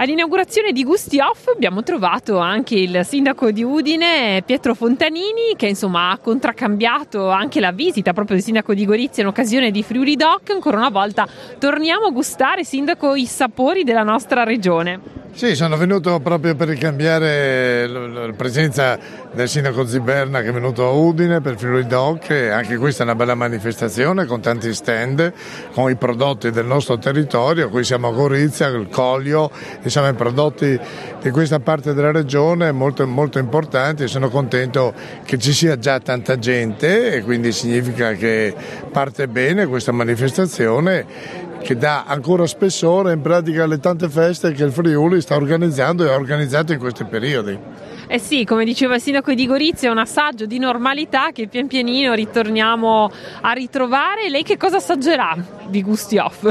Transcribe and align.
All'inaugurazione 0.00 0.70
di 0.70 0.84
Gusti 0.84 1.18
Off 1.18 1.48
abbiamo 1.48 1.82
trovato 1.82 2.38
anche 2.38 2.76
il 2.76 3.00
sindaco 3.04 3.50
di 3.50 3.64
Udine, 3.64 4.42
Pietro 4.46 4.76
Fontanini, 4.76 5.56
che 5.56 5.66
insomma 5.66 6.10
ha 6.10 6.18
contraccambiato 6.18 7.30
anche 7.30 7.58
la 7.58 7.72
visita 7.72 8.12
proprio 8.12 8.36
del 8.36 8.44
sindaco 8.44 8.74
di 8.74 8.86
Gorizia 8.86 9.24
in 9.24 9.28
occasione 9.28 9.72
di 9.72 9.82
Friuli 9.82 10.14
Doc. 10.14 10.50
Ancora 10.50 10.76
una 10.76 10.90
volta 10.90 11.26
torniamo 11.58 12.06
a 12.06 12.10
gustare, 12.10 12.62
sindaco, 12.62 13.16
i 13.16 13.26
sapori 13.26 13.82
della 13.82 14.04
nostra 14.04 14.44
regione. 14.44 15.17
Sì, 15.38 15.54
sono 15.54 15.76
venuto 15.76 16.18
proprio 16.18 16.56
per 16.56 16.66
ricambiare 16.66 17.86
la 17.86 18.32
presenza 18.36 18.98
del 19.32 19.48
sindaco 19.48 19.86
Ziberna 19.86 20.42
che 20.42 20.48
è 20.48 20.52
venuto 20.52 20.84
a 20.84 20.90
Udine 20.90 21.40
per 21.40 21.56
Friuli 21.56 21.86
Doc 21.86 22.30
e 22.30 22.48
anche 22.48 22.76
questa 22.76 23.02
è 23.02 23.06
una 23.06 23.14
bella 23.14 23.36
manifestazione 23.36 24.26
con 24.26 24.40
tanti 24.40 24.74
stand, 24.74 25.32
con 25.74 25.92
i 25.92 25.94
prodotti 25.94 26.50
del 26.50 26.66
nostro 26.66 26.98
territorio, 26.98 27.68
qui 27.68 27.84
siamo 27.84 28.08
a 28.08 28.10
Gorizia, 28.10 28.66
il 28.66 28.88
Coglio, 28.90 29.52
insomma 29.80 30.08
i 30.08 30.14
prodotti 30.14 30.76
di 31.22 31.30
questa 31.30 31.60
parte 31.60 31.94
della 31.94 32.10
regione 32.10 32.72
molto, 32.72 33.06
molto 33.06 33.38
importanti 33.38 34.08
sono 34.08 34.30
contento 34.30 34.92
che 35.24 35.38
ci 35.38 35.52
sia 35.52 35.78
già 35.78 36.00
tanta 36.00 36.36
gente 36.36 37.12
e 37.12 37.22
quindi 37.22 37.52
significa 37.52 38.10
che 38.14 38.52
parte 38.90 39.28
bene 39.28 39.66
questa 39.66 39.92
manifestazione 39.92 41.46
che 41.62 41.76
dà 41.76 42.04
ancora 42.06 42.46
spessore 42.46 43.12
in 43.12 43.20
pratica 43.20 43.64
alle 43.64 43.78
tante 43.78 44.08
feste 44.08 44.52
che 44.52 44.64
il 44.64 44.72
Friuli 44.72 45.20
sta 45.20 45.36
organizzando 45.36 46.04
e 46.04 46.10
ha 46.10 46.14
organizzato 46.14 46.72
in 46.72 46.78
questi 46.78 47.04
periodi. 47.04 47.58
Eh 48.06 48.18
sì, 48.18 48.44
come 48.44 48.64
diceva 48.64 48.94
il 48.94 49.02
sindaco 49.02 49.34
di 49.34 49.46
Gorizia, 49.46 49.88
è 49.88 49.92
un 49.92 49.98
assaggio 49.98 50.46
di 50.46 50.58
normalità 50.58 51.30
che 51.30 51.46
pian 51.46 51.66
pianino 51.66 52.14
ritorniamo 52.14 53.10
a 53.42 53.52
ritrovare. 53.52 54.30
Lei 54.30 54.42
che 54.42 54.56
cosa 54.56 54.76
assaggerà 54.76 55.36
di 55.68 55.82
gusti 55.82 56.16
off? 56.16 56.48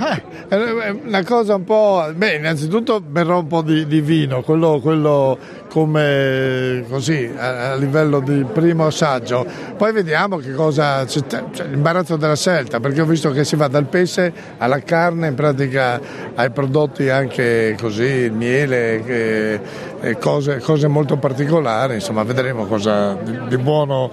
Eh, 0.00 1.00
una 1.04 1.24
cosa 1.24 1.56
un 1.56 1.64
po'. 1.64 2.08
Beh, 2.14 2.36
innanzitutto 2.36 3.00
berrò 3.00 3.40
un 3.40 3.48
po' 3.48 3.62
di, 3.62 3.84
di 3.86 4.00
vino, 4.00 4.42
quello, 4.42 4.78
quello, 4.80 5.36
come 5.68 6.84
così 6.88 7.28
a, 7.36 7.72
a, 7.72 7.74
livello 7.74 8.20
di 8.20 8.46
primo 8.50 8.86
assaggio. 8.86 9.44
Poi 9.76 9.92
vediamo 9.92 10.36
che 10.36 10.52
cosa. 10.52 11.04
Cioè, 11.04 11.42
l'imbarazzo 11.68 12.16
della 12.16 12.36
scelta, 12.36 12.78
perché 12.78 13.00
ho 13.00 13.06
visto 13.06 13.30
che 13.32 13.42
si 13.42 13.56
va 13.56 13.66
dal 13.66 13.86
pesce 13.86 14.32
alla 14.58 14.78
carne, 14.80 15.28
in 15.28 15.34
pratica 15.34 16.00
ai 16.36 16.50
prodotti 16.50 17.08
anche 17.08 17.76
così, 17.80 18.30
miele, 18.32 19.02
che, 19.04 20.16
cose, 20.20 20.60
cose, 20.60 20.86
molto 20.86 21.16
particolari. 21.16 21.94
Insomma, 21.94 22.22
vedremo 22.22 22.66
cosa 22.66 23.14
di, 23.14 23.36
di 23.48 23.58
buono 23.58 24.10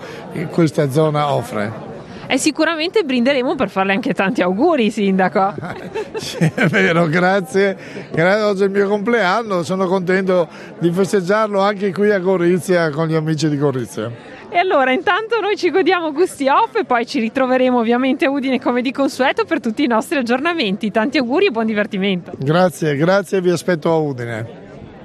questa 0.49 0.89
zona 0.89 1.31
offre. 1.31 1.94
E 2.27 2.37
sicuramente 2.37 3.03
brinderemo 3.03 3.55
per 3.55 3.69
farle 3.69 3.93
anche 3.93 4.13
tanti 4.13 4.41
auguri, 4.41 4.89
Sindaco. 4.89 5.53
sì, 6.15 6.37
è 6.37 6.67
vero, 6.67 7.07
grazie. 7.07 7.77
grazie. 8.11 8.43
Oggi 8.43 8.61
è 8.63 8.65
il 8.65 8.71
mio 8.71 8.87
compleanno, 8.87 9.63
sono 9.63 9.87
contento 9.87 10.47
di 10.79 10.91
festeggiarlo 10.91 11.61
anche 11.61 11.91
qui 11.91 12.11
a 12.11 12.19
Gorizia 12.19 12.89
con 12.89 13.07
gli 13.07 13.15
amici 13.15 13.47
di 13.49 13.57
Gorizia. 13.57 14.11
E 14.49 14.57
allora 14.57 14.91
intanto 14.91 15.39
noi 15.39 15.57
ci 15.57 15.69
godiamo 15.69 16.11
gusti 16.13 16.47
off 16.47 16.75
e 16.75 16.85
poi 16.85 17.05
ci 17.05 17.19
ritroveremo 17.19 17.79
ovviamente 17.79 18.25
a 18.25 18.29
Udine 18.29 18.59
come 18.59 18.81
di 18.81 18.91
consueto 18.91 19.43
per 19.43 19.59
tutti 19.59 19.83
i 19.83 19.87
nostri 19.87 20.17
aggiornamenti. 20.17 20.91
Tanti 20.91 21.17
auguri 21.17 21.47
e 21.47 21.51
buon 21.51 21.65
divertimento. 21.65 22.31
Grazie, 22.37 22.95
grazie, 22.95 23.41
vi 23.41 23.49
aspetto 23.49 23.91
a 23.91 23.97
Udine. 23.97 24.64